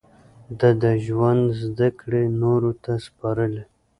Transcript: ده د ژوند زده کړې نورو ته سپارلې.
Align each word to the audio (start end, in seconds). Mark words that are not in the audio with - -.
ده 0.59 0.69
د 0.83 0.85
ژوند 1.05 1.43
زده 1.63 1.89
کړې 1.99 2.23
نورو 2.41 2.71
ته 2.83 2.91
سپارلې. 3.05 3.63